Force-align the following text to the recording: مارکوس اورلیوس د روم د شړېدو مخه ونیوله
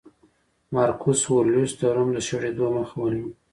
مارکوس 0.73 1.19
اورلیوس 1.27 1.71
د 1.79 1.81
روم 1.95 2.09
د 2.13 2.17
شړېدو 2.27 2.65
مخه 2.77 2.95
ونیوله 2.99 3.33